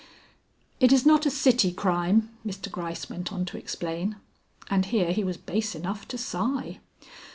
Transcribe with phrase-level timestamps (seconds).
[0.79, 2.71] "It is not a city crime," Mr.
[2.71, 4.15] Gryce went on to explain,
[4.67, 6.79] and here he was base enough to sigh.